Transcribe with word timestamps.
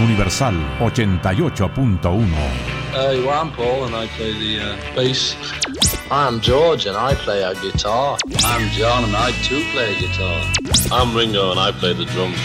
Universal 0.00 0.54
88.1. 0.78 2.00
Hey, 2.92 3.28
I'm 3.28 3.52
Paul 3.52 3.84
and 3.84 3.94
I 3.94 4.06
play 4.16 4.32
the 4.32 4.64
uh, 4.64 4.94
bass. 4.96 5.36
I'm 6.10 6.40
George 6.40 6.86
and 6.86 6.96
I 6.96 7.14
play 7.14 7.42
a 7.42 7.54
guitar. 7.54 8.16
I'm 8.44 8.68
John 8.70 9.04
and 9.04 9.14
I 9.14 9.30
too 9.44 9.62
play 9.72 9.94
guitar. 10.00 10.42
I'm 10.90 11.14
Ringo 11.14 11.50
and 11.50 11.60
I 11.60 11.70
play 11.72 11.92
the 11.92 12.06
drums. 12.06 12.40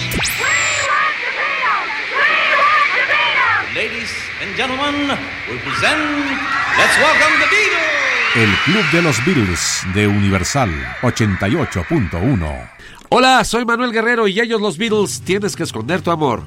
Ladies 3.73 4.11
and 4.41 4.55
gentlemen, 4.55 5.17
we 5.49 5.57
present 5.59 6.01
Let's 6.77 6.97
Welcome 6.99 7.39
the 7.39 7.47
Beatles. 7.49 7.95
El 8.35 8.51
Club 8.65 8.91
de 8.91 9.01
los 9.01 9.25
Beatles 9.25 9.83
de 9.93 10.07
Universal 10.07 10.69
88.1. 11.01 12.69
Hola, 13.09 13.43
soy 13.45 13.63
Manuel 13.63 13.93
Guerrero 13.93 14.27
y 14.27 14.41
ellos 14.41 14.59
los 14.59 14.77
Beatles. 14.77 15.21
Tienes 15.21 15.55
que 15.55 15.63
esconder 15.63 16.01
tu 16.01 16.11
amor. 16.11 16.43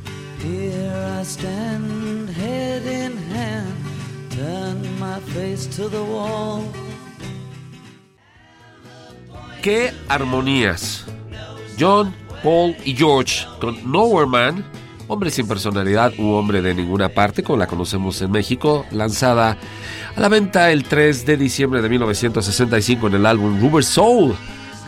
¡Qué 9.62 9.92
armonías! 10.08 11.04
John, 11.78 12.12
Paul 12.42 12.74
y 12.84 12.96
George 12.96 13.46
con 13.60 13.90
Nowhere 13.90 14.26
Man, 14.26 14.64
hombre 15.06 15.30
sin 15.30 15.46
personalidad 15.46 16.12
u 16.18 16.32
hombre 16.32 16.62
de 16.62 16.74
ninguna 16.74 17.10
parte, 17.10 17.44
como 17.44 17.58
la 17.58 17.68
conocemos 17.68 18.20
en 18.22 18.32
México, 18.32 18.86
lanzada 18.90 19.56
a 20.16 20.20
la 20.20 20.28
venta 20.28 20.72
el 20.72 20.82
3 20.82 21.24
de 21.24 21.36
diciembre 21.36 21.80
de 21.80 21.88
1965 21.88 23.06
en 23.06 23.14
el 23.14 23.26
álbum 23.26 23.60
Rubber 23.60 23.84
Soul. 23.84 24.34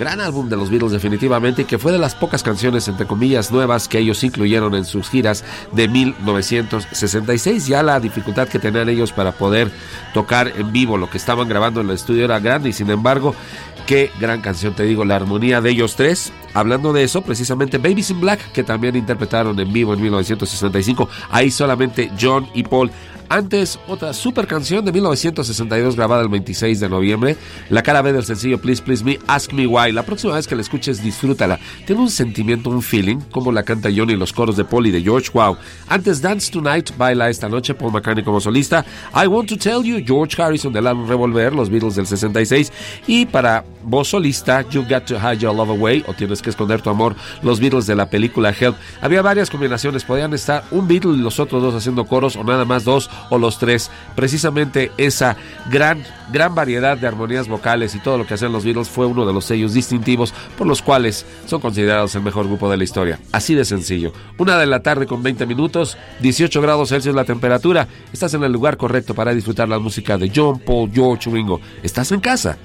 Gran 0.01 0.19
álbum 0.23 0.49
de 0.49 0.57
los 0.57 0.71
Beatles 0.71 0.93
definitivamente 0.93 1.61
y 1.61 1.65
que 1.67 1.77
fue 1.77 1.93
de 1.93 1.99
las 1.99 2.15
pocas 2.15 2.43
canciones 2.43 2.89
entre 2.89 3.07
comillas 3.07 3.53
nuevas 3.53 3.87
que 3.87 3.99
ellos 3.99 4.25
incluyeron 4.25 4.75
en 4.75 4.87
sus 4.87 5.11
giras 5.11 5.45
de 5.73 5.89
1966. 5.89 7.67
Ya 7.67 7.83
la 7.83 8.01
dificultad 8.01 8.49
que 8.49 8.59
tenían 8.59 8.89
ellos 8.89 9.13
para 9.13 9.33
poder 9.33 9.71
tocar 10.15 10.55
en 10.57 10.73
vivo 10.73 10.97
lo 10.97 11.11
que 11.11 11.19
estaban 11.19 11.51
grabando 11.51 11.83
en 11.83 11.91
el 11.91 11.97
estudio 11.97 12.25
era 12.25 12.41
grande 12.41 12.71
y 12.71 12.73
sin 12.73 12.89
embargo 12.89 13.35
qué 13.87 14.11
gran 14.19 14.41
canción 14.41 14.73
te 14.73 14.85
digo, 14.85 15.05
la 15.05 15.17
armonía 15.17 15.61
de 15.61 15.69
ellos 15.69 15.97
tres. 15.97 16.33
Hablando 16.55 16.93
de 16.93 17.05
eso, 17.05 17.23
precisamente 17.23 17.79
Babies 17.79 18.11
in 18.11 18.21
Black, 18.21 18.53
que 18.53 18.63
también 18.63 18.97
interpretaron 18.97 19.59
en 19.59 19.73
vivo 19.73 19.95
en 19.95 20.03
1965, 20.03 21.09
ahí 21.31 21.51
solamente 21.51 22.11
John 22.21 22.47
y 22.55 22.63
Paul. 22.63 22.91
Antes, 23.33 23.79
otra 23.87 24.13
super 24.13 24.49
canción 24.49 24.85
de 24.85 24.91
1962 24.91 25.95
grabada 25.95 26.21
el 26.21 26.29
26 26.29 26.81
de 26.81 26.89
noviembre, 26.89 27.37
la 27.69 27.81
cara 27.81 28.03
B 28.03 28.13
del 28.13 28.25
sencillo 28.25 28.61
Please 28.61 28.83
Please 28.83 29.05
Me, 29.05 29.21
Ask 29.29 29.53
Me 29.53 29.69
Why. 29.69 29.93
La 29.93 30.03
próxima 30.03 30.35
vez 30.35 30.49
que 30.49 30.57
la 30.57 30.63
escuches, 30.63 31.01
disfrútala. 31.01 31.61
Tiene 31.87 32.03
un 32.03 32.11
sentimiento, 32.11 32.71
un 32.71 32.83
feeling, 32.83 33.19
como 33.31 33.53
la 33.53 33.63
canta 33.63 33.89
Johnny 33.95 34.15
y 34.15 34.17
los 34.17 34.33
coros 34.33 34.57
de 34.57 34.65
Paul 34.65 34.89
y 34.89 34.91
de 34.91 35.01
George. 35.01 35.31
Wow. 35.33 35.57
Antes, 35.87 36.21
Dance 36.21 36.51
Tonight, 36.51 36.91
baila 36.99 37.31
esta 37.31 37.49
noche, 37.49 37.73
Paul 37.73 37.93
McCartney 37.93 38.25
como 38.25 38.41
solista. 38.41 38.85
I 39.15 39.29
Want 39.29 39.49
to 39.51 39.57
Tell 39.57 39.85
You, 39.85 40.05
George 40.05 40.43
Harrison 40.43 40.73
del 40.73 40.89
álbum 40.89 41.09
Revolver, 41.09 41.55
los 41.55 41.71
Beatles 41.71 41.95
del 41.95 42.09
66. 42.09 42.73
Y 43.07 43.27
para 43.27 43.65
voz 43.85 44.09
solista, 44.09 44.69
You 44.71 44.83
Got 44.83 45.05
to 45.05 45.15
Hide 45.15 45.39
Your 45.39 45.55
Love 45.55 45.71
Away, 45.71 46.05
o 46.09 46.15
Tienes 46.15 46.40
que 46.43 46.51
esconder 46.51 46.83
tu 46.83 46.91
amor, 46.91 47.17
los 47.43 47.61
Beatles 47.61 47.87
de 47.87 47.97
la 47.97 48.11
película 48.11 48.55
Help. 48.59 48.77
Había 49.01 49.23
varias 49.23 49.51
combinaciones, 49.51 50.05
podían 50.05 50.35
estar 50.35 50.65
un 50.71 50.89
Beatle 50.89 51.13
y 51.13 51.19
los 51.19 51.41
otros 51.41 51.63
dos 51.63 51.75
haciendo 51.75 52.05
coros, 52.07 52.37
o 52.37 52.45
nada 52.45 52.65
más 52.65 52.85
dos 52.85 53.11
o 53.31 53.39
los 53.39 53.59
tres. 53.59 53.91
Precisamente 54.15 54.93
esa 54.97 55.37
gran, 55.71 56.05
gran 56.33 56.55
variedad 56.55 56.97
de 56.99 57.07
armonías 57.07 57.49
vocales 57.49 57.95
y 57.95 58.01
todo 58.01 58.19
lo 58.19 58.27
que 58.27 58.35
hacían 58.35 58.53
los 58.53 58.65
Beatles 58.65 58.89
fue 58.89 59.07
uno 59.07 59.27
de 59.27 59.33
los 59.33 59.45
sellos 59.45 59.75
distintivos 59.75 60.33
por 60.57 60.67
los 60.67 60.83
cuales 60.83 61.27
son 61.47 61.61
considerados 61.61 62.15
el 62.15 62.23
mejor 62.23 62.47
grupo 62.47 62.71
de 62.71 62.77
la 62.77 62.85
historia. 62.85 63.19
Así 63.33 63.55
de 63.55 63.65
sencillo. 63.65 64.13
Una 64.39 64.59
de 64.59 64.67
la 64.67 64.83
tarde 64.83 65.07
con 65.07 65.23
20 65.23 65.47
minutos, 65.47 65.97
18 66.21 66.61
grados 66.61 66.91
Celsius 66.91 67.15
la 67.15 67.25
temperatura. 67.25 67.89
Estás 68.13 68.35
en 68.35 68.45
el 68.45 68.53
lugar 68.53 68.77
correcto 68.77 69.15
para 69.15 69.35
disfrutar 69.35 69.69
la 69.69 69.79
música 69.79 70.19
de 70.19 70.31
John, 70.35 70.59
Paul, 70.59 70.91
George, 70.93 71.31
Ringo. 71.31 71.61
Estás 71.83 72.13
en 72.13 72.21
casa. 72.21 72.59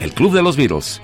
El 0.00 0.12
Club 0.12 0.34
de 0.34 0.42
los 0.42 0.56
Beatles. 0.56 1.00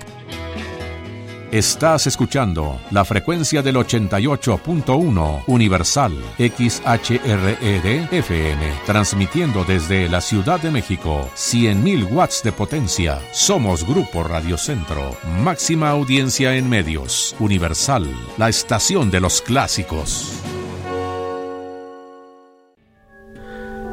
Estás 1.53 2.07
escuchando 2.07 2.81
la 2.89 3.05
frecuencia 3.05 3.61
del 3.61 3.75
88.1 3.75 5.43
Universal 5.45 6.11
XHRED 6.39 8.11
FM, 8.11 8.73
transmitiendo 8.87 9.63
desde 9.63 10.09
la 10.09 10.19
Ciudad 10.19 10.59
de 10.59 10.71
México 10.71 11.29
100.000 11.35 12.11
watts 12.11 12.41
de 12.41 12.53
potencia. 12.53 13.21
Somos 13.31 13.85
Grupo 13.85 14.23
Radio 14.23 14.57
Centro, 14.57 15.15
máxima 15.43 15.91
audiencia 15.91 16.55
en 16.55 16.67
medios. 16.67 17.35
Universal, 17.37 18.09
la 18.39 18.49
estación 18.49 19.11
de 19.11 19.19
los 19.19 19.43
clásicos. 19.43 20.33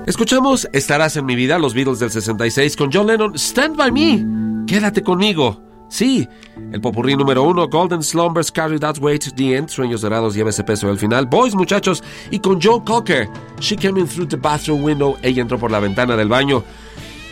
Escuchamos 0.06 0.66
Estarás 0.72 1.18
en 1.18 1.26
mi 1.26 1.34
vida, 1.34 1.58
los 1.58 1.74
Beatles 1.74 1.98
del 1.98 2.10
66 2.10 2.74
con 2.74 2.90
John 2.90 3.06
Lennon, 3.06 3.34
Stand 3.34 3.76
by 3.76 3.92
me, 3.92 4.64
quédate 4.66 5.02
conmigo. 5.02 5.69
Sí, 5.90 6.28
el 6.72 6.80
popurrí 6.80 7.16
número 7.16 7.42
uno, 7.42 7.68
Golden 7.68 8.00
Slumbers 8.00 8.52
Carry 8.52 8.78
That 8.78 8.98
Weight, 8.98 9.34
The 9.34 9.56
End, 9.56 9.68
Sueños 9.68 10.02
Dorados, 10.02 10.34
lleva 10.34 10.50
ese 10.50 10.62
peso 10.62 10.88
al 10.88 10.98
final. 10.98 11.26
Boys, 11.26 11.56
muchachos, 11.56 12.04
y 12.30 12.38
con 12.38 12.60
Joe 12.62 12.82
Cocker, 12.84 13.28
She 13.58 13.76
Came 13.76 13.98
In 13.98 14.06
Through 14.06 14.28
the 14.28 14.36
Bathroom 14.36 14.84
Window, 14.84 15.18
ella 15.20 15.42
entró 15.42 15.58
por 15.58 15.72
la 15.72 15.80
ventana 15.80 16.16
del 16.16 16.28
baño. 16.28 16.62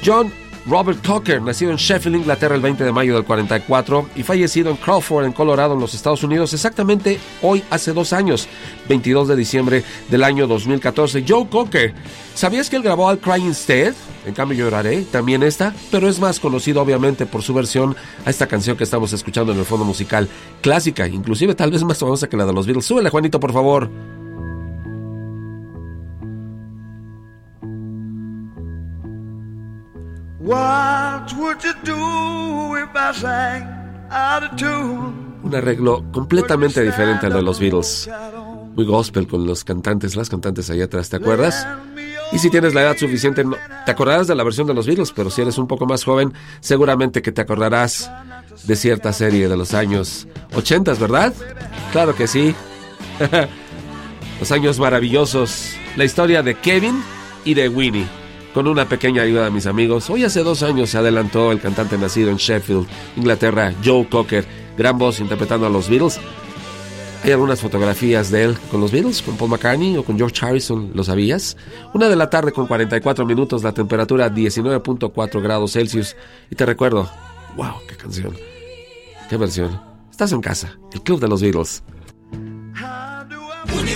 John 0.04 0.32
Robert 0.68 1.04
Cocker, 1.06 1.40
nacido 1.40 1.70
en 1.70 1.78
Sheffield, 1.78 2.16
Inglaterra, 2.16 2.54
el 2.54 2.60
20 2.60 2.84
de 2.84 2.92
mayo 2.92 3.14
del 3.14 3.24
44 3.24 4.10
y 4.16 4.22
fallecido 4.22 4.70
en 4.70 4.76
Crawford, 4.76 5.24
en 5.24 5.32
Colorado, 5.32 5.72
en 5.74 5.80
los 5.80 5.94
Estados 5.94 6.22
Unidos, 6.22 6.52
exactamente 6.52 7.18
hoy 7.40 7.64
hace 7.70 7.94
dos 7.94 8.12
años, 8.12 8.48
22 8.86 9.28
de 9.28 9.36
diciembre 9.36 9.84
del 10.10 10.24
año 10.24 10.46
2014. 10.46 11.24
Joe 11.26 11.48
Cocker, 11.48 11.94
¿sabías 12.34 12.68
que 12.68 12.76
él 12.76 12.82
grabó 12.82 13.08
Al 13.08 13.18
Cry 13.18 13.40
Instead? 13.40 13.94
En 14.26 14.34
cambio 14.34 14.58
lloraré, 14.58 15.02
también 15.02 15.42
esta, 15.42 15.74
pero 15.90 16.06
es 16.06 16.20
más 16.20 16.38
conocido 16.38 16.82
obviamente 16.82 17.24
por 17.24 17.42
su 17.42 17.54
versión 17.54 17.96
a 18.26 18.30
esta 18.30 18.46
canción 18.46 18.76
que 18.76 18.84
estamos 18.84 19.14
escuchando 19.14 19.52
en 19.52 19.58
el 19.58 19.64
fondo 19.64 19.86
musical, 19.86 20.28
clásica, 20.60 21.08
inclusive 21.08 21.54
tal 21.54 21.70
vez 21.70 21.82
más 21.82 21.98
famosa 21.98 22.28
que 22.28 22.36
la 22.36 22.44
de 22.44 22.52
los 22.52 22.66
Beatles. 22.66 22.84
Súbele, 22.84 23.08
Juanito, 23.08 23.40
por 23.40 23.54
favor. 23.54 23.88
Un 35.42 35.54
arreglo 35.54 36.06
completamente 36.10 36.82
diferente 36.82 37.26
al 37.26 37.34
de 37.34 37.42
los 37.42 37.60
Beatles. 37.60 38.08
Muy 38.74 38.86
gospel 38.86 39.26
con 39.26 39.46
los 39.46 39.62
cantantes, 39.62 40.16
las 40.16 40.30
cantantes 40.30 40.70
allá 40.70 40.86
atrás, 40.86 41.10
¿te 41.10 41.16
acuerdas? 41.16 41.66
Y 42.32 42.38
si 42.38 42.48
tienes 42.48 42.72
la 42.72 42.80
edad 42.80 42.96
suficiente, 42.96 43.44
no, 43.44 43.56
te 43.84 43.90
acordarás 43.90 44.26
de 44.26 44.34
la 44.34 44.42
versión 44.42 44.66
de 44.66 44.72
los 44.72 44.86
Beatles, 44.86 45.12
pero 45.12 45.28
si 45.28 45.42
eres 45.42 45.58
un 45.58 45.66
poco 45.66 45.84
más 45.84 46.02
joven, 46.02 46.32
seguramente 46.60 47.20
que 47.20 47.30
te 47.30 47.42
acordarás 47.42 48.10
de 48.64 48.74
cierta 48.74 49.12
serie 49.12 49.50
de 49.50 49.56
los 49.56 49.74
años 49.74 50.26
80, 50.54 50.94
¿verdad? 50.94 51.34
Claro 51.92 52.14
que 52.14 52.26
sí. 52.26 52.54
los 54.40 54.50
años 54.50 54.78
maravillosos. 54.78 55.74
La 55.96 56.04
historia 56.04 56.42
de 56.42 56.54
Kevin 56.54 57.02
y 57.44 57.52
de 57.52 57.68
Winnie. 57.68 58.17
Con 58.54 58.66
una 58.66 58.88
pequeña 58.88 59.22
ayuda 59.22 59.44
de 59.44 59.50
mis 59.50 59.66
amigos, 59.66 60.08
hoy 60.08 60.24
hace 60.24 60.42
dos 60.42 60.62
años 60.62 60.90
se 60.90 60.98
adelantó 60.98 61.52
el 61.52 61.60
cantante 61.60 61.98
nacido 61.98 62.30
en 62.30 62.36
Sheffield, 62.36 62.86
Inglaterra, 63.16 63.74
Joe 63.84 64.08
Cocker, 64.08 64.46
gran 64.76 64.96
voz 64.98 65.20
interpretando 65.20 65.66
a 65.66 65.70
los 65.70 65.88
Beatles. 65.88 66.18
Hay 67.22 67.32
algunas 67.32 67.60
fotografías 67.60 68.30
de 68.30 68.44
él 68.44 68.58
con 68.70 68.80
los 68.80 68.90
Beatles, 68.90 69.22
con 69.22 69.36
Paul 69.36 69.50
McCartney 69.50 69.96
o 69.96 70.04
con 70.04 70.16
George 70.16 70.44
Harrison, 70.44 70.92
¿lo 70.94 71.04
sabías? 71.04 71.56
Una 71.92 72.08
de 72.08 72.16
la 72.16 72.30
tarde 72.30 72.52
con 72.52 72.66
44 72.66 73.26
minutos, 73.26 73.62
la 73.62 73.72
temperatura 73.72 74.32
19.4 74.32 75.42
grados 75.42 75.72
Celsius. 75.72 76.16
Y 76.50 76.54
te 76.54 76.64
recuerdo, 76.64 77.10
wow, 77.56 77.74
qué 77.86 77.96
canción, 77.96 78.34
qué 79.28 79.36
versión. 79.36 79.80
Estás 80.10 80.32
en 80.32 80.40
casa, 80.40 80.78
el 80.92 81.02
Club 81.02 81.20
de 81.20 81.28
los 81.28 81.42
Beatles. 81.42 81.82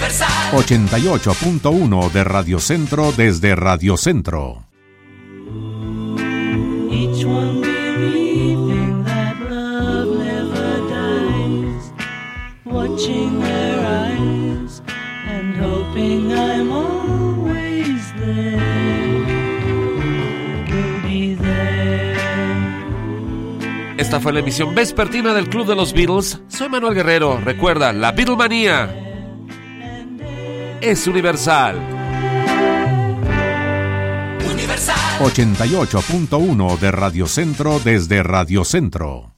88.1 0.03 2.11
de 2.11 2.25
Radio 2.25 2.59
Centro 2.59 3.13
desde 3.13 3.55
Radio 3.55 3.97
Centro. 3.97 4.67
Esta 23.97 24.21
fue 24.21 24.33
la 24.33 24.41
emisión 24.41 24.75
vespertina 24.75 25.33
del 25.33 25.49
Club 25.49 25.69
de 25.69 25.77
los 25.77 25.93
Beatles. 25.93 26.43
Soy 26.49 26.69
Manuel 26.69 26.95
Guerrero. 26.95 27.41
Recuerda, 27.41 27.93
la 27.93 28.11
Beatlemanía 28.11 29.12
es 30.83 31.07
universal. 31.07 31.77
88.1 35.21 36.79
de 36.79 36.91
Radio 36.91 37.27
Centro 37.29 37.79
desde 37.79 38.25
Radio 38.25 38.65
Centro. 38.65 39.32